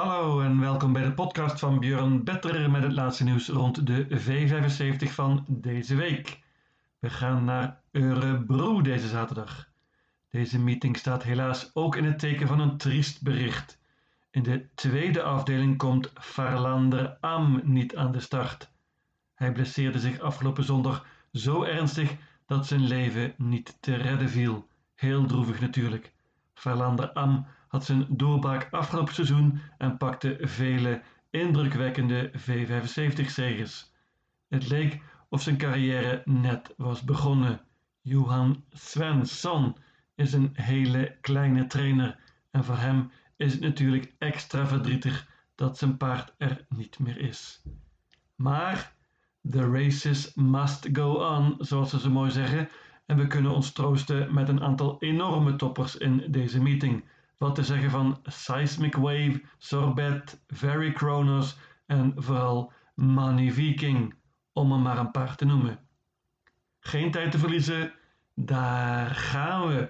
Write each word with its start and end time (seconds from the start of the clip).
Hallo 0.00 0.40
en 0.40 0.60
welkom 0.60 0.92
bij 0.92 1.02
de 1.02 1.12
podcast 1.12 1.58
van 1.58 1.80
Björn 1.80 2.24
Better 2.24 2.70
met 2.70 2.82
het 2.82 2.92
laatste 2.92 3.24
nieuws 3.24 3.48
rond 3.48 3.86
de 3.86 4.06
V75 4.08 5.12
van 5.12 5.44
deze 5.48 5.94
week. 5.94 6.40
We 6.98 7.10
gaan 7.10 7.44
naar 7.44 7.80
Örebro 7.92 8.82
deze 8.82 9.08
zaterdag. 9.08 9.68
Deze 10.30 10.58
meeting 10.58 10.96
staat 10.96 11.22
helaas 11.22 11.70
ook 11.74 11.96
in 11.96 12.04
het 12.04 12.18
teken 12.18 12.46
van 12.46 12.60
een 12.60 12.76
triest 12.76 13.22
bericht. 13.22 13.78
In 14.30 14.42
de 14.42 14.68
tweede 14.74 15.22
afdeling 15.22 15.76
komt 15.76 16.12
Farlander 16.14 17.16
Am 17.20 17.60
niet 17.64 17.96
aan 17.96 18.12
de 18.12 18.20
start. 18.20 18.70
Hij 19.34 19.52
blesseerde 19.52 19.98
zich 19.98 20.20
afgelopen 20.20 20.64
zondag 20.64 21.06
zo 21.32 21.62
ernstig 21.62 22.16
dat 22.46 22.66
zijn 22.66 22.86
leven 22.86 23.34
niet 23.36 23.76
te 23.80 23.94
redden 23.94 24.28
viel. 24.28 24.68
Heel 24.94 25.26
droevig 25.26 25.60
natuurlijk. 25.60 26.12
Farlander 26.60 27.12
Am 27.12 27.46
had 27.68 27.84
zijn 27.84 28.06
doorbraak 28.08 28.68
afgelopen 28.70 29.14
seizoen 29.14 29.60
en 29.78 29.96
pakte 29.96 30.38
vele 30.40 31.02
indrukwekkende 31.30 32.30
V75-zegens. 32.30 33.94
Het 34.48 34.68
leek 34.68 35.02
of 35.28 35.42
zijn 35.42 35.56
carrière 35.56 36.22
net 36.24 36.74
was 36.76 37.02
begonnen. 37.02 37.60
Johan 38.00 38.64
Svensson 38.70 39.76
is 40.14 40.32
een 40.32 40.50
hele 40.52 41.16
kleine 41.20 41.66
trainer 41.66 42.18
en 42.50 42.64
voor 42.64 42.78
hem 42.78 43.10
is 43.36 43.52
het 43.52 43.60
natuurlijk 43.60 44.14
extra 44.18 44.66
verdrietig 44.66 45.28
dat 45.54 45.78
zijn 45.78 45.96
paard 45.96 46.34
er 46.38 46.66
niet 46.68 46.98
meer 46.98 47.18
is. 47.18 47.62
Maar 48.34 48.92
the 49.50 49.70
races 49.70 50.34
must 50.34 50.88
go 50.92 51.14
on, 51.14 51.56
zoals 51.58 51.90
ze 51.90 52.00
zo 52.00 52.10
mooi 52.10 52.30
zeggen, 52.30 52.68
en 53.10 53.16
we 53.16 53.26
kunnen 53.26 53.52
ons 53.52 53.72
troosten 53.72 54.34
met 54.34 54.48
een 54.48 54.62
aantal 54.62 54.96
enorme 55.00 55.56
toppers 55.56 55.96
in 55.96 56.24
deze 56.28 56.62
meeting. 56.62 57.04
Wat 57.38 57.54
te 57.54 57.64
zeggen 57.64 57.90
van 57.90 58.20
Seismic 58.22 58.94
Wave, 58.94 59.42
Sorbet, 59.58 60.40
Very 60.46 60.92
Kronos 60.92 61.56
en 61.86 62.12
vooral 62.16 62.72
Money 62.94 63.52
Viking, 63.52 64.14
om 64.52 64.72
er 64.72 64.78
maar 64.78 64.98
een 64.98 65.10
paar 65.10 65.36
te 65.36 65.44
noemen. 65.44 65.78
Geen 66.80 67.10
tijd 67.10 67.30
te 67.30 67.38
verliezen, 67.38 67.92
daar 68.34 69.10
gaan 69.10 69.68
we. 69.68 69.88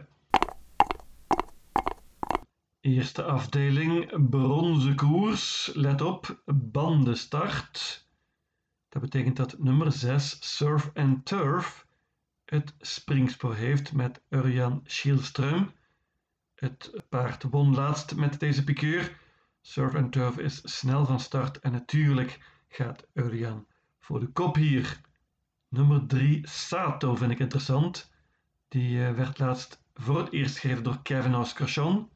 Eerste 2.81 3.23
afdeling, 3.23 4.29
bronzen 4.31 4.95
koers. 4.95 5.71
Let 5.75 6.01
op, 6.01 6.43
bandenstart. 6.55 8.07
Dat 8.89 9.03
betekent 9.03 9.37
dat 9.37 9.59
nummer 9.59 9.93
6, 9.93 10.57
Surf 10.57 10.91
and 10.95 11.25
Turf, 11.25 11.89
het 12.51 12.75
springspoor 12.79 13.55
heeft 13.55 13.93
met 13.93 14.23
Urjan 14.29 14.81
Schielström. 14.85 15.73
Het 16.55 17.05
paard 17.09 17.43
won 17.43 17.75
laatst 17.75 18.17
met 18.17 18.41
deze 18.41 18.65
piqueur. 18.65 19.19
Surf 19.61 19.95
and 19.95 20.13
Turf 20.13 20.39
is 20.39 20.61
snel 20.79 21.07
van 21.07 21.21
start 21.21 21.59
en 21.59 21.73
natuurlijk 21.73 22.41
gaat 22.69 23.07
Urjan 23.15 23.67
voor 23.99 24.21
de 24.21 24.27
kop 24.27 24.55
hier. 24.55 25.01
Nummer 25.69 26.07
3, 26.07 26.49
Sato, 26.49 27.15
vind 27.15 27.31
ik 27.31 27.39
interessant. 27.39 28.11
Die 28.69 29.07
eh, 29.07 29.15
werd 29.15 29.39
laatst 29.39 29.83
voor 29.95 30.19
het 30.19 30.33
eerst 30.33 30.59
gegeven 30.59 30.83
door 30.83 31.03
Kevin 31.03 31.35
Oscarsson. 31.35 32.09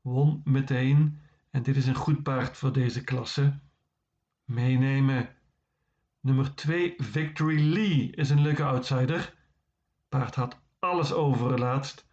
Won 0.00 0.40
meteen 0.44 1.20
en 1.50 1.62
dit 1.62 1.76
is 1.76 1.86
een 1.86 1.94
goed 1.94 2.22
paard 2.22 2.56
voor 2.56 2.72
deze 2.72 3.04
klasse. 3.04 3.58
Meenemen. 4.44 5.28
Nummer 6.20 6.54
2, 6.54 6.94
Victory 6.96 7.72
Lee, 7.72 8.10
is 8.10 8.30
een 8.30 8.42
leuke 8.42 8.64
outsider. 8.64 9.38
Paard 10.10 10.34
had 10.34 10.60
alles 10.78 11.12
over 11.12 11.58
laatst 11.58 12.06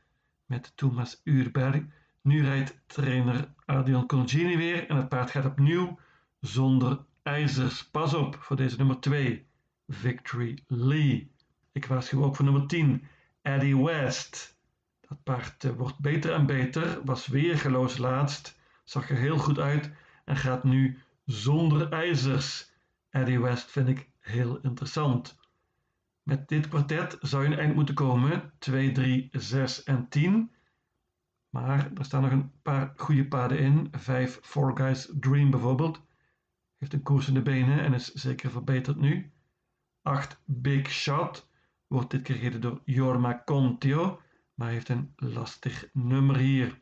met 0.45 0.71
Thomas 0.75 1.21
Uurberg. 1.23 1.83
Nu 2.21 2.43
rijdt 2.43 2.79
trainer 2.85 3.53
Adrian 3.65 4.07
Colgini 4.07 4.57
weer 4.57 4.89
en 4.89 4.95
het 4.95 5.09
paard 5.09 5.31
gaat 5.31 5.45
opnieuw 5.45 5.99
zonder 6.39 7.05
ijzers. 7.23 7.89
Pas 7.89 8.13
op 8.13 8.35
voor 8.39 8.55
deze 8.55 8.77
nummer 8.77 8.99
2, 8.99 9.47
Victory 9.87 10.63
Lee. 10.67 11.31
Ik 11.71 11.85
waarschuw 11.85 12.23
ook 12.23 12.35
voor 12.35 12.45
nummer 12.45 12.67
10, 12.67 13.07
Eddie 13.41 13.83
West. 13.83 14.57
Dat 15.07 15.23
paard 15.23 15.63
eh, 15.63 15.71
wordt 15.71 15.99
beter 15.99 16.33
en 16.33 16.45
beter, 16.45 17.03
was 17.03 17.27
weergeloos 17.27 17.97
laatst, 17.97 18.59
zag 18.83 19.09
er 19.09 19.17
heel 19.17 19.37
goed 19.37 19.59
uit 19.59 19.91
en 20.25 20.35
gaat 20.35 20.63
nu 20.63 20.99
zonder 21.25 21.91
ijzers. 21.91 22.71
Eddie 23.09 23.39
West 23.39 23.71
vind 23.71 23.87
ik 23.87 24.09
heel 24.19 24.59
interessant. 24.61 25.39
Met 26.27 26.47
dit 26.47 26.67
kwartet 26.67 27.17
zou 27.21 27.43
je 27.43 27.49
een 27.49 27.59
eind 27.59 27.75
moeten 27.75 27.95
komen, 27.95 28.53
2, 28.59 28.91
3, 28.91 29.29
6 29.31 29.83
en 29.83 30.09
10. 30.09 30.51
Maar 31.49 31.91
er 31.93 32.05
staan 32.05 32.21
nog 32.21 32.31
een 32.31 32.51
paar 32.61 32.93
goede 32.95 33.27
paden 33.27 33.59
in. 33.59 33.87
5 33.91 34.39
Four 34.41 34.77
Guys 34.77 35.11
Dream 35.19 35.49
bijvoorbeeld. 35.51 36.01
Heeft 36.77 36.93
een 36.93 37.03
koers 37.03 37.27
in 37.27 37.33
de 37.33 37.41
benen 37.41 37.79
en 37.79 37.93
is 37.93 38.13
zeker 38.13 38.49
verbeterd 38.51 38.97
nu. 38.97 39.31
8 40.01 40.41
Big 40.45 40.89
Shot 40.91 41.49
wordt 41.87 42.11
dit 42.11 42.21
keer 42.21 42.35
gereden 42.35 42.61
door 42.61 42.81
Jorma 42.85 43.41
Contio, 43.45 44.21
maar 44.53 44.69
heeft 44.69 44.89
een 44.89 45.13
lastig 45.15 45.89
nummer 45.93 46.37
hier. 46.37 46.81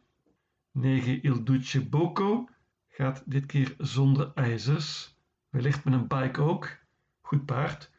9 0.72 1.24
Il 1.24 1.44
Duce 1.44 2.48
gaat 2.88 3.24
dit 3.26 3.46
keer 3.46 3.76
zonder 3.78 4.32
ijzers. 4.34 5.18
Wellicht 5.50 5.84
met 5.84 5.94
een 5.94 6.08
bike 6.08 6.42
ook. 6.42 6.78
Goed 7.22 7.46
paard. 7.46 7.94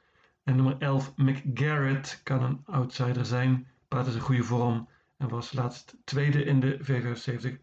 En 0.46 0.56
nummer 0.56 0.76
11 0.78 1.12
McGarrett 1.16 2.20
kan 2.22 2.42
een 2.42 2.60
outsider 2.64 3.24
zijn. 3.24 3.66
Paard 3.88 4.06
is 4.06 4.14
in 4.14 4.20
goede 4.20 4.42
vorm 4.42 4.88
en 5.16 5.28
was 5.28 5.52
laatst 5.52 5.96
tweede 6.04 6.44
in 6.44 6.60
de 6.60 6.78
V75, 6.80 7.60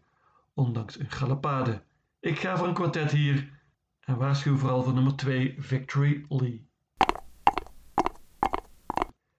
ondanks 0.54 0.98
een 0.98 1.10
galopade. 1.10 1.82
Ik 2.20 2.38
ga 2.38 2.56
voor 2.56 2.68
een 2.68 2.74
kwartet 2.74 3.10
hier 3.10 3.60
en 4.00 4.16
waarschuw 4.16 4.56
vooral 4.56 4.82
voor 4.82 4.92
nummer 4.92 5.16
2 5.16 5.54
Victory 5.58 6.24
Lee. 6.28 6.66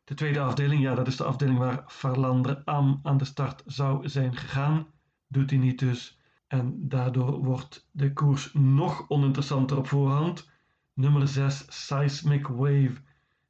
De 0.04 0.14
tweede 0.14 0.40
afdeling, 0.40 0.82
ja, 0.82 0.96
dat 0.96 1.08
is 1.08 1.18
de 1.18 1.24
afdeling 1.24 1.58
waar 1.58 1.84
Farlander 1.88 2.62
Am 2.64 3.00
aan 3.04 3.18
de 3.18 3.26
start 3.26 3.64
zou 3.66 4.10
zijn 4.10 4.36
gegaan. 4.36 4.88
Doet 5.28 5.50
hij 5.50 5.60
niet 5.60 5.80
dus. 5.80 6.20
En 6.48 6.90
daardoor 6.90 7.44
wordt 7.44 7.90
de 7.92 8.14
koers 8.14 8.54
nog 8.54 9.10
oninteressanter 9.10 9.78
op 9.78 9.88
voorhand. 9.88 10.50
Nummer 10.94 11.28
6 11.28 11.66
Seismic 11.68 12.48
Wave 12.48 13.04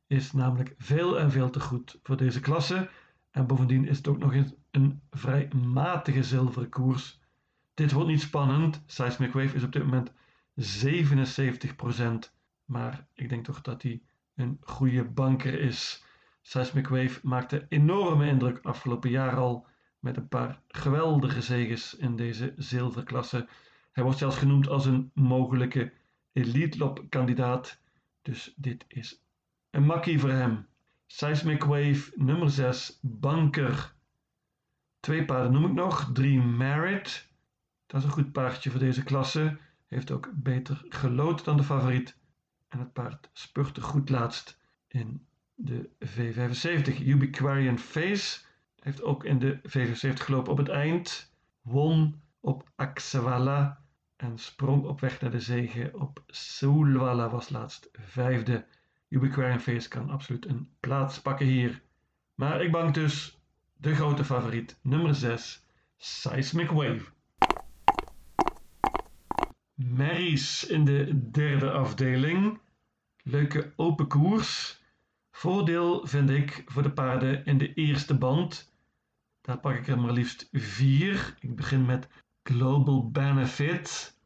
is 0.07 0.31
namelijk 0.31 0.73
veel 0.77 1.19
en 1.19 1.31
veel 1.31 1.49
te 1.49 1.59
goed 1.59 1.99
voor 2.03 2.17
deze 2.17 2.39
klasse. 2.39 2.89
En 3.31 3.47
bovendien 3.47 3.87
is 3.87 3.97
het 3.97 4.07
ook 4.07 4.17
nog 4.17 4.33
eens 4.33 4.53
een 4.71 5.01
vrij 5.11 5.47
matige 5.47 6.23
zilveren 6.23 6.69
koers. 6.69 7.19
Dit 7.73 7.91
wordt 7.91 8.09
niet 8.09 8.21
spannend. 8.21 8.83
Seismic 8.85 9.33
Wave 9.33 9.55
is 9.55 9.63
op 9.63 9.71
dit 9.71 9.83
moment 9.83 10.11
77%. 12.27 12.33
Maar 12.65 13.07
ik 13.13 13.29
denk 13.29 13.45
toch 13.45 13.61
dat 13.61 13.81
hij 13.81 14.01
een 14.35 14.57
goede 14.61 15.03
banker 15.03 15.59
is. 15.59 16.03
Seismic 16.41 16.87
Wave 16.87 17.19
maakte 17.23 17.65
enorme 17.69 18.27
indruk 18.27 18.59
afgelopen 18.61 19.09
jaar 19.09 19.35
al 19.35 19.67
met 19.99 20.17
een 20.17 20.27
paar 20.27 20.61
geweldige 20.67 21.41
zegens 21.41 21.95
in 21.95 22.15
deze 22.15 22.53
zilverklasse. 22.57 23.47
Hij 23.91 24.03
wordt 24.03 24.19
zelfs 24.19 24.37
genoemd 24.37 24.67
als 24.67 24.85
een 24.85 25.11
mogelijke 25.13 25.93
elite 26.33 26.93
kandidaat. 27.09 27.79
Dus 28.21 28.53
dit 28.55 28.85
is 28.87 29.24
een 29.75 29.85
makkie 29.85 30.19
voor 30.19 30.29
hem. 30.29 30.67
Seismic 31.05 31.63
Wave 31.63 32.11
nummer 32.15 32.49
6, 32.49 32.99
Banker. 33.01 33.93
Twee 34.99 35.25
paarden 35.25 35.51
noem 35.51 35.65
ik 35.65 35.73
nog. 35.73 36.09
3 36.13 36.41
Merit. 36.41 37.29
Dat 37.85 37.99
is 37.99 38.07
een 38.07 38.13
goed 38.13 38.31
paardje 38.31 38.69
voor 38.69 38.79
deze 38.79 39.03
klasse. 39.03 39.57
Heeft 39.87 40.11
ook 40.11 40.29
beter 40.33 40.85
gelood 40.89 41.45
dan 41.45 41.57
de 41.57 41.63
favoriet. 41.63 42.17
En 42.67 42.79
het 42.79 42.93
paard 42.93 43.29
spurte 43.33 43.81
goed 43.81 44.09
laatst 44.09 44.59
in 44.87 45.25
de 45.55 45.89
V75. 46.05 47.05
Ubiquarian 47.05 47.79
Face 47.79 48.39
heeft 48.79 49.03
ook 49.03 49.23
in 49.23 49.39
de 49.39 49.59
V75 49.61 50.13
gelopen 50.13 50.51
op 50.51 50.57
het 50.57 50.69
eind. 50.69 51.33
Won 51.61 52.21
op 52.39 52.69
Axewala 52.75 53.83
en 54.15 54.37
sprong 54.37 54.85
op 54.85 54.99
weg 54.99 55.21
naar 55.21 55.31
de 55.31 55.39
zege 55.39 55.91
op 55.93 56.23
Soulwala 56.27 57.29
was 57.29 57.49
laatst 57.49 57.89
vijfde. 57.91 58.65
Ubiquarian 59.15 59.59
Face 59.59 59.89
kan 59.89 60.09
absoluut 60.09 60.45
een 60.45 60.69
plaats 60.79 61.21
pakken 61.21 61.45
hier. 61.45 61.81
Maar 62.33 62.61
ik 62.61 62.71
bank 62.71 62.93
dus 62.93 63.39
de 63.73 63.95
grote 63.95 64.23
favoriet, 64.23 64.79
nummer 64.81 65.15
6, 65.15 65.65
Seismic 65.97 66.69
Wave. 66.69 67.05
Marys 69.73 70.65
in 70.65 70.85
de 70.85 71.29
derde 71.31 71.71
afdeling. 71.71 72.59
Leuke 73.23 73.73
open 73.75 74.07
koers. 74.07 74.81
Voordeel 75.31 76.07
vind 76.07 76.29
ik 76.29 76.63
voor 76.65 76.83
de 76.83 76.91
paarden 76.91 77.45
in 77.45 77.57
de 77.57 77.73
eerste 77.73 78.17
band. 78.17 78.73
Daar 79.41 79.59
pak 79.59 79.75
ik 79.75 79.87
er 79.87 79.99
maar 79.99 80.11
liefst 80.11 80.49
vier. 80.51 81.35
Ik 81.39 81.55
begin 81.55 81.85
met 81.85 82.07
Global 82.43 83.11
Benefit. 83.11 84.17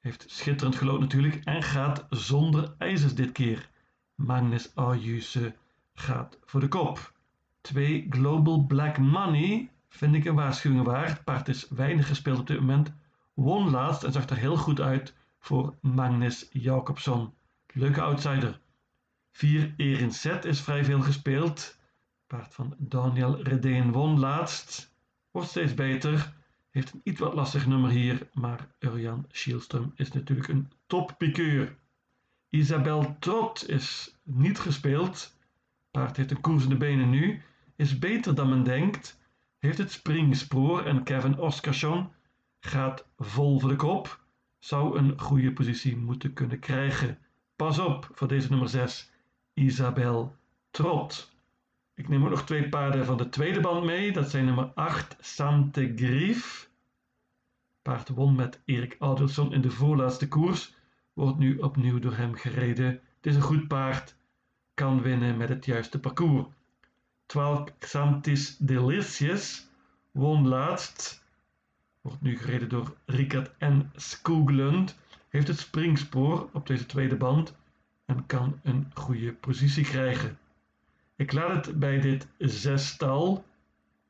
Heeft 0.00 0.24
schitterend 0.26 0.76
gelood 0.76 1.00
natuurlijk 1.00 1.44
en 1.44 1.62
gaat 1.62 2.06
zonder 2.10 2.74
ijzers 2.78 3.14
dit 3.14 3.32
keer. 3.32 3.72
Magnus 4.14 4.74
Ayuse 4.74 5.54
gaat 5.94 6.38
voor 6.44 6.60
de 6.60 6.68
kop. 6.68 7.12
2 7.60 8.06
Global 8.10 8.64
Black 8.66 8.98
Money 8.98 9.70
vind 9.88 10.14
ik 10.14 10.24
een 10.24 10.34
waarschuwing 10.34 10.84
waard. 10.84 11.24
Paard 11.24 11.48
is 11.48 11.68
weinig 11.68 12.06
gespeeld 12.06 12.38
op 12.38 12.46
dit 12.46 12.60
moment. 12.60 12.92
won 13.34 13.70
laatst 13.70 14.02
en 14.02 14.12
zag 14.12 14.28
er 14.28 14.36
heel 14.36 14.56
goed 14.56 14.80
uit 14.80 15.14
voor 15.38 15.74
Magnus 15.80 16.48
Jacobson. 16.52 17.32
Leuke 17.72 18.00
outsider. 18.00 18.60
4 19.32 19.74
Erin 19.76 20.12
Set 20.12 20.44
is 20.44 20.60
vrij 20.60 20.84
veel 20.84 21.00
gespeeld. 21.00 21.78
Paard 22.26 22.54
van 22.54 22.74
Daniel 22.78 23.42
Redeen 23.42 23.92
won 23.92 24.18
laatst. 24.18 24.94
Wordt 25.30 25.48
steeds 25.48 25.74
beter. 25.74 26.32
Heeft 26.70 26.92
een 26.92 27.00
iets 27.04 27.20
wat 27.20 27.34
lastig 27.34 27.66
nummer 27.66 27.90
hier, 27.90 28.28
maar 28.32 28.68
Urjan 28.78 29.26
Schielström 29.28 29.94
is 29.94 30.12
natuurlijk 30.12 30.48
een 30.48 30.72
toppikeur. 30.86 31.76
Isabel 32.54 33.16
Trot 33.18 33.68
is 33.68 34.16
niet 34.22 34.58
gespeeld. 34.58 35.36
Paard 35.90 36.16
heeft 36.16 36.30
een 36.30 36.40
koers 36.40 36.62
in 36.62 36.68
de 36.68 36.76
benen 36.76 37.10
nu. 37.10 37.42
Is 37.76 37.98
beter 37.98 38.34
dan 38.34 38.48
men 38.48 38.62
denkt. 38.62 39.18
Heeft 39.58 39.78
het 39.78 39.92
springspoor 39.92 40.84
en 40.84 41.02
Kevin 41.02 41.38
Oskarsson 41.38 42.08
gaat 42.60 43.06
vol 43.18 43.60
voor 43.60 43.68
de 43.68 43.76
kop. 43.76 44.20
Zou 44.58 44.98
een 44.98 45.20
goede 45.20 45.52
positie 45.52 45.96
moeten 45.96 46.32
kunnen 46.32 46.58
krijgen. 46.58 47.18
Pas 47.56 47.78
op 47.78 48.08
voor 48.12 48.28
deze 48.28 48.50
nummer 48.50 48.68
6, 48.68 49.10
Isabel 49.54 50.36
Trot. 50.70 51.32
Ik 51.94 52.08
neem 52.08 52.24
ook 52.24 52.30
nog 52.30 52.44
twee 52.44 52.68
paarden 52.68 53.04
van 53.04 53.16
de 53.16 53.28
tweede 53.28 53.60
band 53.60 53.84
mee. 53.84 54.12
Dat 54.12 54.30
zijn 54.30 54.44
nummer 54.44 54.70
8, 54.74 55.16
Sante 55.20 55.92
Grief. 55.96 56.70
Paard 57.82 58.08
won 58.08 58.34
met 58.34 58.60
Erik 58.64 58.96
Adelsson 58.98 59.52
in 59.52 59.60
de 59.60 59.70
voorlaatste 59.70 60.28
koers. 60.28 60.73
Wordt 61.14 61.38
nu 61.38 61.58
opnieuw 61.58 61.98
door 61.98 62.16
hem 62.16 62.34
gereden. 62.34 62.86
Het 62.86 63.26
is 63.26 63.34
een 63.34 63.42
goed 63.42 63.68
paard. 63.68 64.14
Kan 64.74 65.02
winnen 65.02 65.36
met 65.36 65.48
het 65.48 65.64
juiste 65.64 66.00
parcours. 66.00 66.46
12 67.26 67.78
Xantis 67.78 68.56
Delicious 68.56 69.66
won 70.10 70.48
laatst. 70.48 71.24
Wordt 72.00 72.22
nu 72.22 72.38
gereden 72.38 72.68
door 72.68 72.96
Richard 73.04 73.50
N. 73.64 73.90
Skoglund. 73.94 74.98
Heeft 75.28 75.48
het 75.48 75.58
springspoor 75.58 76.48
op 76.52 76.66
deze 76.66 76.86
tweede 76.86 77.16
band 77.16 77.54
en 78.04 78.26
kan 78.26 78.60
een 78.62 78.90
goede 78.94 79.32
positie 79.32 79.84
krijgen. 79.84 80.38
Ik 81.16 81.32
laat 81.32 81.66
het 81.66 81.78
bij 81.78 82.00
dit 82.00 82.26
zestal. 82.38 83.44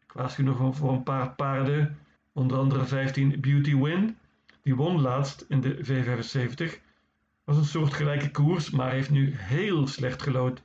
Ik 0.07 0.13
waarschuw 0.13 0.45
nog 0.45 0.77
voor 0.77 0.93
een 0.93 1.03
paar 1.03 1.31
paarden, 1.31 1.99
onder 2.33 2.59
andere 2.59 2.85
15 2.85 3.41
Beauty 3.41 3.77
Win. 3.77 4.17
Die 4.63 4.75
won 4.75 5.01
laatst 5.01 5.45
in 5.49 5.61
de 5.61 5.77
V75. 5.85 6.83
Was 7.45 7.57
een 7.57 7.65
soort 7.65 7.95
gelijke 7.95 8.31
koers, 8.31 8.71
maar 8.71 8.91
heeft 8.91 9.11
nu 9.11 9.35
heel 9.37 9.87
slecht 9.87 10.23
gelood 10.23 10.63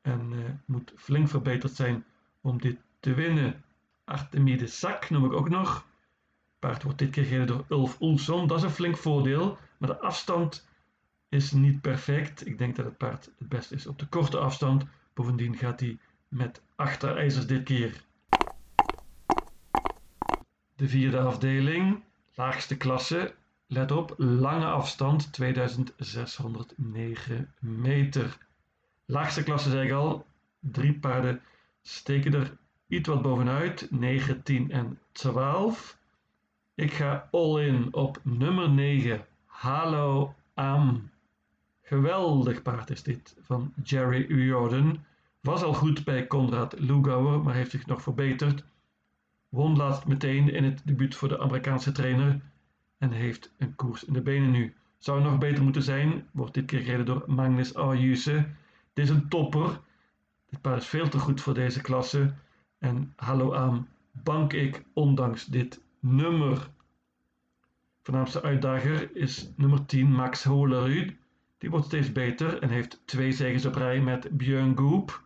en 0.00 0.32
uh, 0.32 0.38
moet 0.64 0.92
flink 0.96 1.28
verbeterd 1.28 1.72
zijn 1.72 2.04
om 2.40 2.60
dit 2.60 2.76
te 3.00 3.14
winnen. 3.14 3.64
Artemide 4.04 4.66
Sak 4.66 5.10
noem 5.10 5.24
ik 5.24 5.32
ook 5.32 5.48
nog. 5.48 5.86
Paard 6.58 6.82
wordt 6.82 6.98
dit 6.98 7.10
keer 7.10 7.24
gereden 7.24 7.46
door 7.46 7.64
Ulf 7.68 8.00
Oelson. 8.00 8.46
Dat 8.46 8.58
is 8.58 8.64
een 8.64 8.70
flink 8.70 8.96
voordeel, 8.96 9.58
maar 9.78 9.88
de 9.88 10.00
afstand 10.00 10.68
is 11.28 11.52
niet 11.52 11.80
perfect. 11.80 12.46
Ik 12.46 12.58
denk 12.58 12.76
dat 12.76 12.84
het 12.84 12.96
paard 12.96 13.30
het 13.38 13.48
beste 13.48 13.74
is 13.74 13.86
op 13.86 13.98
de 13.98 14.06
korte 14.06 14.38
afstand. 14.38 14.84
Bovendien 15.14 15.56
gaat 15.56 15.80
hij 15.80 15.98
met 16.28 16.62
achterijzers 16.76 17.46
dit 17.46 17.62
keer. 17.62 18.04
De 20.76 20.88
vierde 20.88 21.20
afdeling, 21.20 22.02
laagste 22.34 22.76
klasse. 22.76 23.34
Let 23.72 23.90
op, 23.90 24.14
lange 24.18 24.66
afstand 24.66 25.32
2609 25.32 27.52
meter. 27.58 28.38
Laagste 29.04 29.42
klasse 29.42 29.70
zeg 29.70 29.84
ik 29.84 29.92
al, 29.92 30.26
drie 30.60 30.92
paarden 30.92 31.40
steken 31.82 32.34
er 32.34 32.56
iets 32.86 33.08
wat 33.08 33.22
bovenuit, 33.22 33.86
9, 33.90 34.42
10 34.42 34.70
en 34.70 34.98
12. 35.12 35.98
Ik 36.74 36.92
ga 36.92 37.28
all 37.30 37.66
in 37.66 37.94
op 37.94 38.20
nummer 38.22 38.70
9, 38.70 39.26
Hallo 39.46 40.34
Am. 40.54 41.10
Geweldig 41.82 42.62
paard 42.62 42.90
is 42.90 43.02
dit 43.02 43.36
van 43.42 43.72
Jerry 43.82 44.44
Jordan. 44.44 45.04
Was 45.40 45.62
al 45.62 45.74
goed 45.74 46.04
bij 46.04 46.26
Konrad 46.26 46.78
Lugauer, 46.78 47.42
maar 47.42 47.54
heeft 47.54 47.70
zich 47.70 47.86
nog 47.86 48.02
verbeterd. 48.02 48.64
Won 49.48 49.76
laatst 49.76 50.06
meteen 50.06 50.48
in 50.48 50.64
het 50.64 50.80
debuut 50.84 51.14
voor 51.14 51.28
de 51.28 51.40
Amerikaanse 51.40 51.92
trainer 51.92 52.40
en 53.02 53.10
heeft 53.10 53.50
een 53.58 53.74
koers 53.74 54.04
in 54.04 54.12
de 54.12 54.20
benen 54.20 54.50
nu. 54.50 54.74
Zou 54.98 55.22
nog 55.22 55.38
beter 55.38 55.62
moeten 55.62 55.82
zijn, 55.82 56.28
wordt 56.32 56.54
dit 56.54 56.64
keer 56.64 56.80
gereden 56.80 57.06
door 57.06 57.24
Magnus 57.26 57.74
Ayuse. 57.74 58.46
Dit 58.92 59.04
is 59.04 59.10
een 59.10 59.28
topper. 59.28 59.80
Dit 60.50 60.60
paard 60.60 60.82
is 60.82 60.88
veel 60.88 61.08
te 61.08 61.18
goed 61.18 61.40
voor 61.40 61.54
deze 61.54 61.80
klasse. 61.80 62.34
En 62.78 63.12
hallo 63.16 63.54
aan, 63.54 63.88
bank 64.10 64.52
ik 64.52 64.84
ondanks 64.92 65.46
dit 65.46 65.80
nummer. 66.00 66.68
Voornaamste 68.02 68.42
uitdager 68.42 69.16
is 69.16 69.52
nummer 69.56 69.86
10 69.86 70.12
Max 70.12 70.44
Holerud. 70.44 71.14
Die 71.58 71.70
wordt 71.70 71.86
steeds 71.86 72.12
beter 72.12 72.58
en 72.62 72.68
heeft 72.68 73.02
twee 73.04 73.32
zegens 73.32 73.66
op 73.66 73.74
rij 73.74 74.00
met 74.00 74.36
Björn 74.36 74.76
Goop. 74.78 75.22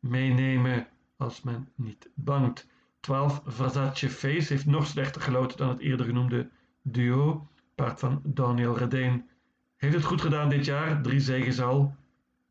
Meenemen 0.00 0.86
als 1.16 1.42
men 1.42 1.68
niet 1.74 2.08
bangt. 2.14 2.66
12 3.00 3.42
Versace 3.46 4.10
Face 4.10 4.52
heeft 4.52 4.66
nog 4.66 4.86
slechter 4.86 5.22
geloten 5.22 5.58
dan 5.58 5.68
het 5.68 5.80
eerder 5.80 6.06
genoemde 6.06 6.48
duo. 6.84 7.48
Paard 7.74 7.98
van 7.98 8.20
Daniel 8.24 8.78
Redeen. 8.78 9.28
Heeft 9.76 9.94
het 9.94 10.04
goed 10.04 10.20
gedaan 10.20 10.48
dit 10.48 10.64
jaar, 10.64 11.02
drie 11.02 11.20
zegens 11.20 11.60
al. 11.60 11.94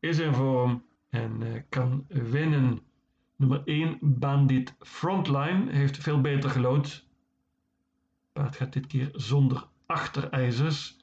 Is 0.00 0.18
in 0.18 0.34
vorm 0.34 0.84
en 1.08 1.40
uh, 1.42 1.60
kan 1.68 2.04
winnen. 2.08 2.80
Nummer 3.36 3.62
1 3.64 3.98
Bandit 4.00 4.74
Frontline 4.78 5.72
heeft 5.72 5.96
veel 5.96 6.20
beter 6.20 6.50
gelood. 6.50 7.06
Paard 8.32 8.56
gaat 8.56 8.72
dit 8.72 8.86
keer 8.86 9.08
zonder 9.12 9.68
achterijzers. 9.86 10.96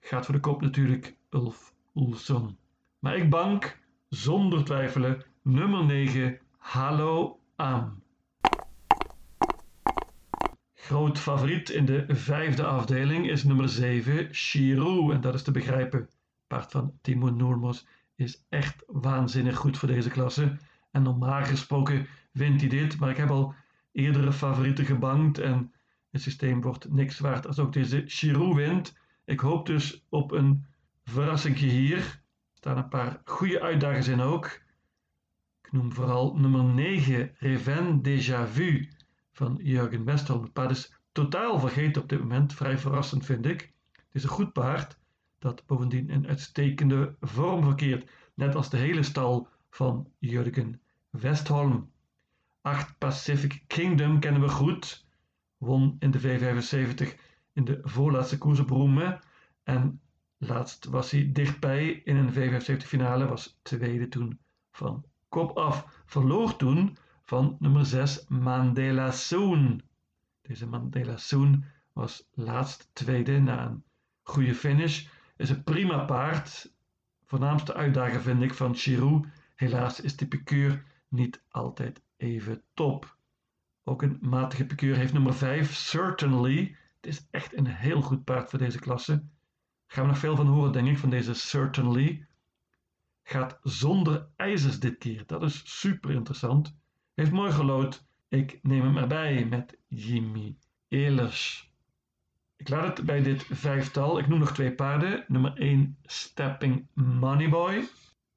Gaat 0.00 0.24
voor 0.24 0.34
de 0.34 0.40
kop 0.40 0.60
natuurlijk 0.60 1.16
Ulf 1.30 1.74
Oelson. 1.94 2.56
Maar 2.98 3.16
ik 3.16 3.30
bank 3.30 3.78
zonder 4.08 4.64
twijfelen 4.64 5.22
nummer 5.42 5.84
9 5.84 6.38
Hallo 6.56 7.40
aan. 7.56 8.02
Groot 10.88 11.18
favoriet 11.18 11.70
in 11.70 11.84
de 11.84 12.04
vijfde 12.08 12.64
afdeling 12.64 13.30
is 13.30 13.44
nummer 13.44 13.68
7 13.68 14.28
Chirou 14.30 15.14
en 15.14 15.20
dat 15.20 15.34
is 15.34 15.42
te 15.42 15.50
begrijpen. 15.50 16.08
Paard 16.46 16.70
van 16.70 16.92
Timo 17.00 17.30
Noormos 17.30 17.86
is 18.14 18.44
echt 18.48 18.84
waanzinnig 18.86 19.56
goed 19.56 19.78
voor 19.78 19.88
deze 19.88 20.08
klasse. 20.08 20.56
En 20.90 21.02
normaal 21.02 21.44
gesproken 21.44 22.06
wint 22.32 22.60
hij 22.60 22.68
dit, 22.70 22.98
maar 22.98 23.10
ik 23.10 23.16
heb 23.16 23.30
al 23.30 23.54
eerdere 23.92 24.32
favorieten 24.32 24.84
gebankt 24.84 25.38
en 25.38 25.72
het 26.10 26.22
systeem 26.22 26.60
wordt 26.60 26.92
niks 26.92 27.18
waard 27.18 27.46
als 27.46 27.58
ook 27.58 27.72
deze 27.72 28.02
Chirou 28.06 28.54
wint. 28.54 28.98
Ik 29.24 29.40
hoop 29.40 29.66
dus 29.66 30.06
op 30.08 30.30
een 30.32 30.64
verrassingje 31.04 31.68
hier. 31.68 31.98
Er 31.98 32.20
staan 32.52 32.76
een 32.76 32.88
paar 32.88 33.20
goede 33.24 33.60
uitdagers 33.60 34.08
in 34.08 34.20
ook. 34.20 34.62
Ik 35.62 35.72
noem 35.72 35.92
vooral 35.92 36.36
nummer 36.36 36.64
9, 36.64 37.34
Reven 37.38 38.00
Déjà 38.02 38.50
Vu 38.50 38.88
van 39.38 39.58
Jurgen 39.62 40.04
Westholm. 40.04 40.42
Het 40.42 40.52
paard 40.52 40.70
is 40.70 40.92
totaal 41.12 41.60
vergeten 41.60 42.02
op 42.02 42.08
dit 42.08 42.18
moment, 42.18 42.54
vrij 42.54 42.78
verrassend 42.78 43.24
vind 43.24 43.46
ik. 43.46 43.72
Het 43.92 44.14
is 44.14 44.22
een 44.22 44.28
goed 44.28 44.52
paard 44.52 44.98
dat 45.38 45.66
bovendien 45.66 46.10
in 46.10 46.26
uitstekende 46.26 47.16
vorm 47.20 47.62
verkeert, 47.62 48.10
net 48.34 48.54
als 48.54 48.70
de 48.70 48.76
hele 48.76 49.02
stal 49.02 49.48
van 49.70 50.10
Jurgen 50.18 50.80
Westholm. 51.10 51.90
8 52.60 52.98
Pacific 52.98 53.64
Kingdom 53.66 54.20
kennen 54.20 54.42
we 54.42 54.48
goed. 54.48 55.06
Won 55.56 55.96
in 55.98 56.10
de 56.10 56.20
V75 56.20 57.20
in 57.52 57.64
de 57.64 57.78
voorlaatste 57.82 58.38
koers 58.38 58.58
op 58.58 58.70
Roemen. 58.70 59.20
En 59.62 60.00
laatst 60.38 60.84
was 60.84 61.10
hij 61.10 61.32
dichtbij 61.32 61.88
in 62.04 62.16
een 62.16 62.32
V75 62.32 62.76
finale, 62.76 63.26
was 63.26 63.58
tweede 63.62 64.08
toen 64.08 64.38
van 64.70 65.04
kop 65.28 65.56
af. 65.56 66.02
Verloor 66.06 66.56
toen 66.56 66.96
van 67.28 67.56
nummer 67.58 67.86
6 67.86 68.24
Mandela 68.28 69.10
Soon. 69.10 69.82
Deze 70.42 70.66
Mandela 70.66 71.16
Soon 71.16 71.64
was 71.92 72.28
laatst 72.34 72.90
tweede 72.92 73.40
na 73.40 73.66
een 73.66 73.84
goede 74.22 74.54
finish. 74.54 75.06
Is 75.36 75.50
een 75.50 75.62
prima 75.62 76.04
paard. 76.04 76.72
Voornaamste 77.24 77.74
uitdager 77.74 78.20
vind 78.20 78.42
ik 78.42 78.54
van 78.54 78.74
Chirou. 78.74 79.24
Helaas 79.54 80.00
is 80.00 80.16
de 80.16 80.26
piqueur 80.26 80.84
niet 81.08 81.42
altijd 81.48 82.02
even 82.16 82.62
top. 82.74 83.16
Ook 83.84 84.02
een 84.02 84.18
matige 84.20 84.66
piqueur 84.66 84.96
heeft 84.96 85.12
nummer 85.12 85.34
5, 85.34 85.74
Certainly. 85.74 86.76
Het 86.96 87.06
is 87.06 87.26
echt 87.30 87.56
een 87.56 87.66
heel 87.66 88.02
goed 88.02 88.24
paard 88.24 88.50
voor 88.50 88.58
deze 88.58 88.78
klasse. 88.78 89.12
Daar 89.12 89.26
gaan 89.86 90.04
we 90.04 90.10
nog 90.10 90.18
veel 90.18 90.36
van 90.36 90.46
horen, 90.46 90.72
denk 90.72 90.88
ik, 90.88 90.98
van 90.98 91.10
deze 91.10 91.34
Certainly. 91.34 92.26
Gaat 93.22 93.58
zonder 93.62 94.28
ijzers 94.36 94.80
dit 94.80 94.98
keer. 94.98 95.22
Dat 95.26 95.42
is 95.42 95.80
super 95.80 96.10
interessant. 96.10 96.76
Heeft 97.18 97.32
mooi 97.32 97.52
gelood. 97.52 98.06
Ik 98.28 98.58
neem 98.62 98.82
hem 98.82 98.96
erbij 98.96 99.44
met 99.44 99.78
Jimmy 99.88 100.56
Ehlers. 100.88 101.72
Ik 102.56 102.68
laat 102.68 102.96
het 102.96 103.06
bij 103.06 103.22
dit 103.22 103.46
vijftal. 103.50 104.18
Ik 104.18 104.28
noem 104.28 104.38
nog 104.38 104.52
twee 104.52 104.72
paarden. 104.72 105.24
Nummer 105.28 105.56
1 105.56 105.98
Stepping 106.02 106.88
Moneyboy. 106.94 107.88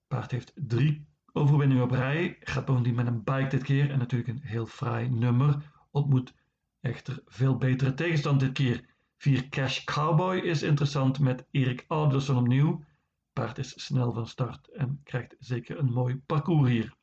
Paard 0.08 0.32
heeft 0.32 0.52
drie 0.56 1.08
overwinningen 1.34 1.84
op 1.84 1.92
rij. 1.92 2.38
Gaat 2.40 2.66
bovendien 2.66 2.96
met 2.96 3.08
een 3.08 3.24
bike 3.24 3.48
dit 3.48 3.64
keer. 3.64 3.92
En 3.92 4.00
natuurlijk 4.00 4.30
een 4.30 4.48
heel 4.48 4.66
fraai 4.66 5.10
nummer. 5.10 5.72
Ontmoet 5.92 6.34
echter 6.80 7.22
veel 7.26 7.58
betere 7.58 7.94
tegenstand 7.94 8.40
dit 8.40 8.52
keer. 8.52 8.86
4 9.18 9.50
Cash 9.50 9.84
Cowboy 9.84 10.38
is 10.38 10.64
interessant 10.64 11.20
met 11.20 11.48
Erik 11.52 11.86
Alderson 11.88 12.38
opnieuw. 12.38 12.84
Paard 13.34 13.58
is 13.58 13.86
snel 13.86 14.14
van 14.14 14.28
start 14.28 14.68
en 14.68 15.02
krijgt 15.04 15.36
zeker 15.40 15.80
een 15.80 15.92
mooi 15.92 16.22
parcours 16.26 16.70
hier. 16.70 17.00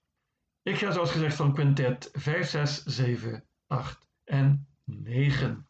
Ik 0.69 0.79
ga 0.79 0.91
zoals 0.91 1.11
gezegd 1.11 1.37
van 1.37 1.53
quintet 1.55 2.09
5, 2.13 2.49
6, 2.49 2.83
7, 2.85 3.45
8 3.67 4.07
en 4.25 4.67
9. 4.85 5.67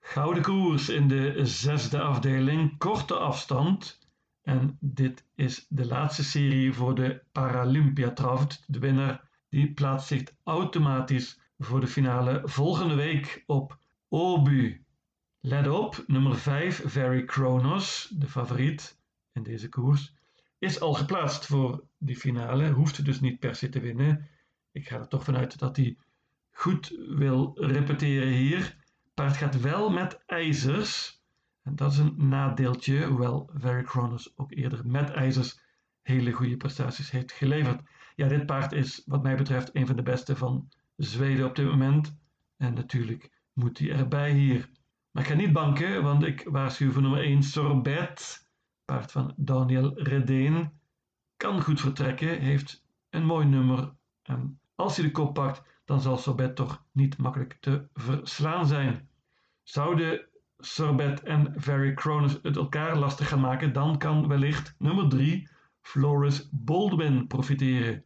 Gouden 0.00 0.42
koers 0.42 0.88
in 0.88 1.08
de 1.08 1.46
zesde 1.46 2.00
afdeling, 2.00 2.78
korte 2.78 3.14
afstand. 3.14 3.98
En 4.42 4.76
dit 4.80 5.24
is 5.34 5.66
de 5.68 5.86
laatste 5.86 6.24
serie 6.24 6.72
voor 6.72 6.94
de 6.94 7.22
Paralympia 7.32 8.12
Draft. 8.12 8.64
De 8.66 8.78
winnaar 8.78 9.28
die 9.48 9.72
plaatst 9.72 10.08
zich 10.08 10.22
automatisch 10.44 11.40
voor 11.58 11.80
de 11.80 11.86
finale 11.86 12.40
volgende 12.44 12.94
week 12.94 13.42
op 13.46 13.78
Obu. 14.08 14.84
Let 15.40 15.68
op, 15.68 16.04
nummer 16.06 16.36
5, 16.36 16.82
Very 16.84 17.24
Kronos, 17.24 18.12
de 18.14 18.26
favoriet 18.26 18.98
in 19.32 19.42
deze 19.42 19.68
koers, 19.68 20.14
is 20.60 20.80
al 20.80 20.94
geplaatst 20.94 21.46
voor 21.46 21.84
die 21.98 22.16
finale. 22.16 22.70
Hoeft 22.70 23.04
dus 23.04 23.20
niet 23.20 23.38
per 23.38 23.54
se 23.54 23.68
te 23.68 23.80
winnen. 23.80 24.28
Ik 24.72 24.88
ga 24.88 24.98
er 24.98 25.08
toch 25.08 25.24
vanuit 25.24 25.58
dat 25.58 25.76
hij 25.76 25.96
goed 26.50 26.96
wil 27.08 27.52
repeteren 27.54 28.32
hier. 28.32 28.76
Paard 29.14 29.36
gaat 29.36 29.60
wel 29.60 29.90
met 29.90 30.22
ijzers. 30.26 31.22
En 31.62 31.76
dat 31.76 31.92
is 31.92 31.98
een 31.98 32.28
nadeeltje, 32.28 33.06
hoewel 33.06 33.50
Very 33.54 33.82
Kronos 33.82 34.32
ook 34.36 34.52
eerder 34.52 34.86
met 34.86 35.10
ijzers 35.10 35.60
hele 36.02 36.32
goede 36.32 36.56
prestaties 36.56 37.10
heeft 37.10 37.32
geleverd. 37.32 37.82
Ja, 38.16 38.28
dit 38.28 38.46
paard 38.46 38.72
is 38.72 39.02
wat 39.06 39.22
mij 39.22 39.36
betreft 39.36 39.74
een 39.74 39.86
van 39.86 39.96
de 39.96 40.02
beste 40.02 40.36
van 40.36 40.68
Zweden 40.96 41.46
op 41.46 41.56
dit 41.56 41.66
moment. 41.66 42.16
En 42.56 42.74
natuurlijk 42.74 43.30
moet 43.52 43.78
hij 43.78 43.90
erbij 43.90 44.32
hier. 44.32 44.70
Maar 45.10 45.22
ik 45.22 45.28
ga 45.28 45.34
niet 45.34 45.52
banken, 45.52 46.02
want 46.02 46.24
ik 46.24 46.46
waarschuw 46.48 46.90
voor 46.90 47.02
nummer 47.02 47.22
1 47.22 47.42
Sorbet. 47.42 48.49
Paard 48.90 49.12
van 49.12 49.32
Daniel 49.36 49.98
Redeen. 49.98 50.72
Kan 51.36 51.62
goed 51.62 51.80
vertrekken, 51.80 52.40
heeft 52.40 52.86
een 53.10 53.24
mooi 53.24 53.46
nummer. 53.46 53.94
En 54.22 54.60
als 54.74 54.96
hij 54.96 55.04
de 55.04 55.10
kop 55.10 55.34
pakt, 55.34 55.62
dan 55.84 56.00
zal 56.00 56.16
Sorbet 56.16 56.56
toch 56.56 56.84
niet 56.92 57.16
makkelijk 57.16 57.56
te 57.60 57.88
verslaan 57.92 58.66
zijn. 58.66 59.08
Zouden 59.62 60.26
Sorbet 60.58 61.22
en 61.22 61.52
Very 61.56 61.94
Cronus 61.94 62.38
het 62.42 62.56
elkaar 62.56 62.96
lastig 62.96 63.28
gaan 63.28 63.40
maken, 63.40 63.72
dan 63.72 63.98
kan 63.98 64.28
wellicht 64.28 64.74
nummer 64.78 65.08
3 65.08 65.48
Floris 65.80 66.48
Baldwin 66.52 67.26
profiteren. 67.26 68.04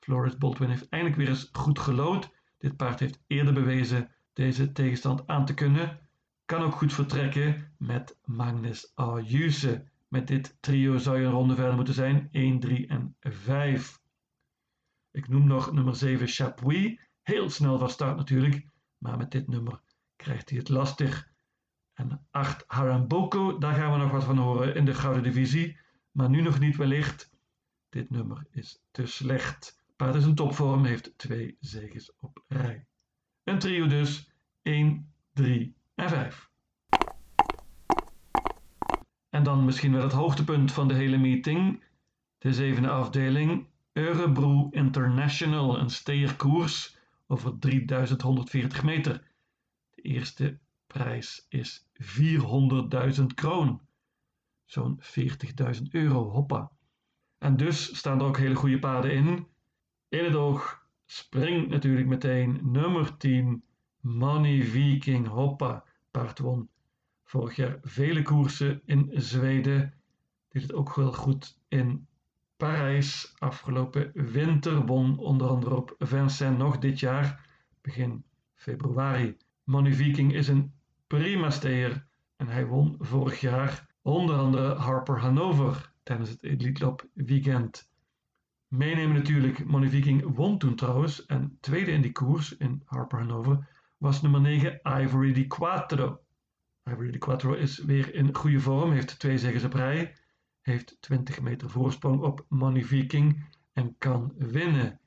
Floris 0.00 0.38
Baldwin 0.38 0.68
heeft 0.68 0.88
eindelijk 0.88 1.18
weer 1.20 1.28
eens 1.28 1.48
goed 1.52 1.78
gelood. 1.78 2.30
Dit 2.58 2.76
paard 2.76 3.00
heeft 3.00 3.22
eerder 3.26 3.54
bewezen 3.54 4.10
deze 4.32 4.72
tegenstand 4.72 5.26
aan 5.26 5.44
te 5.44 5.54
kunnen. 5.54 5.98
Kan 6.44 6.62
ook 6.62 6.74
goed 6.74 6.92
vertrekken 6.92 7.72
met 7.78 8.18
Magnus 8.24 8.92
Ayuse. 8.94 9.92
Met 10.14 10.26
dit 10.26 10.56
trio 10.60 10.98
zou 10.98 11.18
je 11.18 11.24
een 11.24 11.32
ronde 11.32 11.54
verder 11.54 11.74
moeten 11.74 11.94
zijn. 11.94 12.28
1, 12.30 12.60
3 12.60 12.86
en 12.86 13.16
5. 13.20 14.00
Ik 15.10 15.28
noem 15.28 15.46
nog 15.46 15.72
nummer 15.72 15.96
7 15.96 16.28
Chapuis. 16.28 16.98
Heel 17.22 17.50
snel 17.50 17.78
van 17.78 17.90
start 17.90 18.16
natuurlijk. 18.16 18.66
Maar 18.98 19.16
met 19.16 19.30
dit 19.30 19.48
nummer 19.48 19.80
krijgt 20.16 20.48
hij 20.48 20.58
het 20.58 20.68
lastig. 20.68 21.30
En 21.92 22.26
8 22.30 22.64
Haramboko, 22.66 23.58
daar 23.58 23.74
gaan 23.74 23.92
we 23.92 23.98
nog 23.98 24.10
wat 24.10 24.24
van 24.24 24.38
horen 24.38 24.74
in 24.74 24.84
de 24.84 24.94
gouden 24.94 25.22
divisie. 25.22 25.78
Maar 26.10 26.28
nu 26.28 26.40
nog 26.40 26.58
niet 26.58 26.76
wellicht. 26.76 27.30
Dit 27.88 28.10
nummer 28.10 28.46
is 28.50 28.82
te 28.90 29.06
slecht. 29.06 29.84
Paard 29.96 30.14
is 30.14 30.24
een 30.24 30.34
topvorm, 30.34 30.84
heeft 30.84 31.18
twee 31.18 31.56
zegens 31.60 32.12
op 32.20 32.44
rij. 32.46 32.86
Een 33.44 33.58
trio 33.58 33.86
dus, 33.86 34.32
1, 34.62 35.12
3 35.32 35.74
en 35.94 36.08
5. 36.08 36.52
En 39.34 39.42
dan 39.42 39.64
misschien 39.64 39.92
wel 39.92 40.02
het 40.02 40.12
hoogtepunt 40.12 40.72
van 40.72 40.88
de 40.88 40.94
hele 40.94 41.16
meeting. 41.18 41.84
De 42.38 42.52
zevende 42.52 42.88
afdeling, 42.88 43.66
Eurebro 43.92 44.68
International, 44.70 45.78
een 45.78 45.90
steerkoers 45.90 46.96
over 47.26 47.58
3140 47.58 48.82
meter. 48.82 49.30
De 49.90 50.02
eerste 50.02 50.58
prijs 50.86 51.46
is 51.48 51.86
400.000 53.18 53.24
kroon. 53.34 53.80
Zo'n 54.64 55.00
40.000 55.02 55.82
euro, 55.90 56.30
hoppa. 56.30 56.70
En 57.38 57.56
dus 57.56 57.96
staan 57.96 58.20
er 58.20 58.26
ook 58.26 58.38
hele 58.38 58.54
goede 58.54 58.78
paarden 58.78 59.12
in. 59.12 59.46
In 60.08 60.24
het 60.24 60.34
oog 60.34 60.86
springt 61.04 61.70
natuurlijk 61.70 62.06
meteen 62.06 62.60
nummer 62.62 63.16
10, 63.16 63.64
Money 64.00 64.62
Viking, 64.62 65.26
hoppa. 65.26 65.84
Paard 66.10 66.38
won 66.38 66.68
vorig 67.24 67.56
jaar 67.56 67.78
vele 67.82 68.22
koersen 68.22 68.80
in 68.84 69.10
Zweden. 69.14 69.94
Deed 70.48 70.62
het 70.62 70.72
ook 70.72 70.94
wel 70.94 71.12
goed 71.12 71.58
in 71.68 72.06
Parijs. 72.56 73.34
Afgelopen 73.38 74.10
winter 74.14 74.86
won 74.86 75.18
onder 75.18 75.48
andere 75.48 75.74
op 75.74 75.94
Vincennes 75.98 76.58
nog 76.58 76.78
dit 76.78 77.00
jaar, 77.00 77.48
begin 77.80 78.24
februari. 78.54 79.36
Money 79.64 79.92
Viking 79.92 80.32
is 80.32 80.48
een 80.48 80.72
prima 81.06 81.50
steer 81.50 82.06
en 82.36 82.48
hij 82.48 82.66
won 82.66 82.96
vorig 82.98 83.40
jaar 83.40 83.86
onder 84.02 84.36
andere 84.36 84.74
Harper 84.74 85.18
Hanover 85.18 85.92
tijdens 86.02 86.30
het 86.30 86.42
Elite 86.42 86.96
weekend. 87.12 87.90
Meenemen 88.68 89.16
natuurlijk, 89.16 89.64
Money 89.64 89.88
Viking 89.88 90.34
won 90.34 90.58
toen 90.58 90.74
trouwens 90.74 91.26
en 91.26 91.58
tweede 91.60 91.90
in 91.90 92.00
die 92.00 92.12
koers 92.12 92.56
in 92.56 92.82
Harper 92.84 93.18
Hanover 93.18 93.68
was 93.98 94.22
nummer 94.22 94.40
9 94.40 94.80
Ivory 94.82 95.32
di 95.32 95.46
Quattro. 95.46 96.23
Ivory 96.90 97.10
di 97.10 97.18
Quattro 97.18 97.52
is 97.52 97.78
weer 97.78 98.14
in 98.14 98.34
goede 98.34 98.60
vorm, 98.60 98.92
heeft 98.92 99.18
twee 99.18 99.38
zegens 99.38 99.64
op 99.64 99.72
rij, 99.72 100.16
heeft 100.60 100.96
20 101.00 101.40
meter 101.40 101.70
voorsprong 101.70 102.20
op 102.20 102.44
Money 102.48 102.84
Viking 102.84 103.44
en 103.72 103.98
kan 103.98 104.32
winnen. 104.36 105.00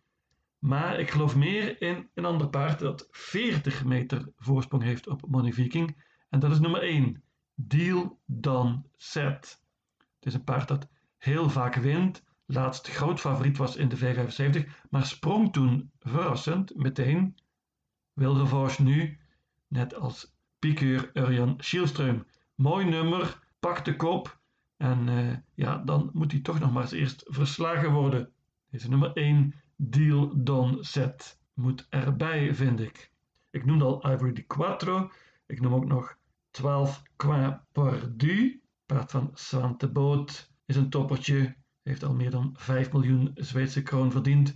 Maar 0.59 0.99
ik 0.99 1.11
geloof 1.11 1.35
meer 1.35 1.81
in 1.81 2.09
een 2.13 2.25
ander 2.25 2.49
paard 2.49 2.79
dat 2.79 3.07
40 3.11 3.85
meter 3.85 4.31
voorsprong 4.37 4.83
heeft 4.83 5.07
op 5.07 5.27
Money 5.27 5.53
Viking. 5.53 6.03
En 6.29 6.39
dat 6.39 6.51
is 6.51 6.59
nummer 6.59 6.81
1. 6.81 7.23
Deal 7.55 8.19
Done 8.25 8.83
Set. 8.95 9.61
Het 9.97 10.25
is 10.25 10.33
een 10.33 10.43
paard 10.43 10.67
dat 10.67 10.87
heel 11.17 11.49
vaak 11.49 11.75
wint. 11.75 12.23
Laatst 12.45 12.87
groot 12.87 13.19
favoriet 13.19 13.57
was 13.57 13.75
in 13.75 13.89
de 13.89 13.97
V75, 13.97 14.69
maar 14.89 15.05
sprong 15.05 15.53
toen 15.53 15.91
verrassend 15.99 16.75
meteen. 16.75 17.37
Wilgevorst 18.13 18.79
nu, 18.79 19.19
net 19.67 19.95
als 19.95 20.36
piqueur 20.59 21.09
Urjan 21.13 21.53
Schielström. 21.57 22.25
Mooi 22.55 22.85
nummer, 22.85 23.39
pak 23.59 23.85
de 23.85 23.95
kop. 23.95 24.39
En 24.77 25.07
uh, 25.07 25.35
ja, 25.53 25.77
dan 25.77 26.09
moet 26.13 26.31
hij 26.31 26.41
toch 26.41 26.59
nog 26.59 26.71
maar 26.71 26.81
eens 26.81 26.91
eerst 26.91 27.23
verslagen 27.25 27.91
worden. 27.91 28.31
Deze 28.69 28.89
nummer 28.89 29.13
1 29.13 29.53
Deal 29.75 30.43
Don 30.43 30.83
Set 30.83 31.39
moet 31.53 31.87
erbij, 31.89 32.55
vind 32.55 32.79
ik. 32.79 33.11
Ik 33.49 33.65
noemde 33.65 33.85
al 33.85 34.11
Ivory 34.11 34.33
di 34.33 34.45
Quattro. 34.45 35.11
Ik 35.45 35.61
noem 35.61 35.73
ook 35.73 35.85
nog 35.85 36.17
12 36.51 37.03
Qua 37.15 37.65
Perdu. 37.71 38.61
Paard 38.85 39.11
van 39.11 39.31
Swante 39.33 39.91
Boot 39.91 40.51
is 40.65 40.75
een 40.75 40.89
toppertje. 40.89 41.55
Heeft 41.83 42.03
al 42.03 42.13
meer 42.13 42.31
dan 42.31 42.55
5 42.57 42.91
miljoen 42.91 43.31
Zweedse 43.35 43.83
kroon 43.83 44.11
verdiend. 44.11 44.55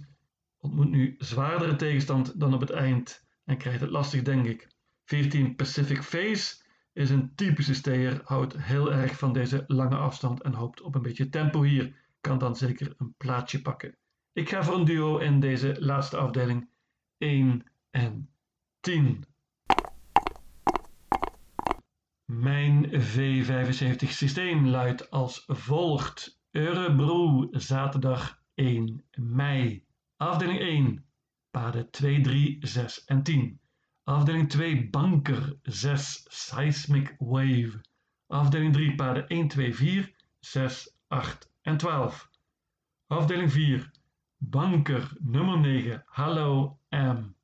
Ontmoet 0.57 0.89
nu 0.89 1.15
zwaardere 1.17 1.75
tegenstand 1.75 2.39
dan 2.39 2.53
op 2.53 2.59
het 2.59 2.69
eind. 2.69 3.25
En 3.45 3.57
krijgt 3.57 3.81
het 3.81 3.89
lastig, 3.89 4.21
denk 4.21 4.45
ik. 4.45 4.70
14 5.11 5.55
Pacific 5.55 6.03
Face 6.03 6.55
is 6.93 7.09
een 7.09 7.35
typische 7.35 7.73
steer. 7.73 8.21
Houdt 8.23 8.57
heel 8.57 8.93
erg 8.93 9.17
van 9.17 9.33
deze 9.33 9.63
lange 9.67 9.95
afstand 9.95 10.41
en 10.41 10.53
hoopt 10.53 10.81
op 10.81 10.95
een 10.95 11.01
beetje 11.01 11.29
tempo 11.29 11.61
hier. 11.61 11.95
Kan 12.21 12.37
dan 12.37 12.55
zeker 12.55 12.93
een 12.97 13.13
plaatsje 13.17 13.61
pakken. 13.61 13.97
Ik 14.33 14.49
ga 14.49 14.63
voor 14.63 14.75
een 14.75 14.85
duo 14.85 15.17
in 15.17 15.39
deze 15.39 15.75
laatste 15.79 16.17
afdeling 16.17 16.69
1 17.17 17.63
en 17.89 18.29
10. 18.79 19.25
Mijn 22.25 22.85
V75 22.85 24.07
systeem 24.07 24.67
luidt 24.67 25.09
als 25.09 25.43
volgt. 25.47 26.39
Eurebro, 26.51 27.47
zaterdag 27.51 28.41
1 28.53 29.03
mei. 29.15 29.85
Afdeling 30.17 30.59
1, 30.59 31.05
paden 31.49 31.89
2, 31.89 32.21
3, 32.21 32.57
6 32.59 33.05
en 33.05 33.23
10. 33.23 33.60
Afdeling 34.11 34.49
2, 34.49 34.89
banker 34.89 35.59
6, 35.63 36.25
seismic 36.29 37.15
wave. 37.19 37.81
Afdeling 38.27 38.73
3, 38.73 38.95
paden 38.95 39.27
1, 39.27 39.47
2, 39.47 39.73
4, 39.73 40.13
6, 40.39 40.95
8 41.07 41.49
en 41.61 41.77
12. 41.77 42.29
Afdeling 43.07 43.51
4, 43.51 43.91
Banker 44.37 45.17
nummer 45.19 45.57
9, 45.57 46.03
Hallo 46.05 46.79
M. 46.89 47.35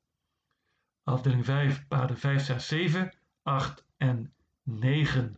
Afdeling 1.04 1.44
5, 1.44 1.88
paden 1.88 2.16
5, 2.16 2.44
6, 2.44 2.66
7, 2.66 3.12
8 3.42 3.84
en 3.96 4.32
9. 4.62 5.36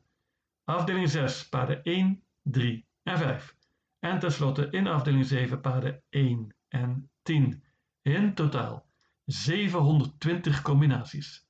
Afdeling 0.65 1.09
6, 1.09 1.49
paden 1.49 1.83
1, 1.83 2.23
3 2.43 2.85
en 3.03 3.19
5. 3.19 3.57
En 4.01 4.19
tenslotte 4.19 4.69
in 4.71 4.87
afdeling 4.87 5.27
7 5.27 5.59
paden 5.59 6.03
1 6.11 6.55
en 6.69 7.11
10. 7.23 7.63
In 8.03 8.35
totaal 8.35 8.89
720 9.31 10.63
combinaties. 10.63 11.47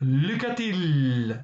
Lucatil. 0.00 1.42